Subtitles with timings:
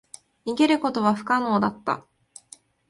[0.47, 2.07] 逃げることは不可能だった。